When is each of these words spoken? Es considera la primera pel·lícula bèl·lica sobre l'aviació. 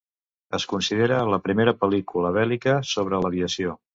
Es 0.57 0.63
considera 0.71 1.19
la 1.33 1.39
primera 1.49 1.75
pel·lícula 1.83 2.33
bèl·lica 2.39 2.77
sobre 2.95 3.23
l'aviació. 3.27 3.79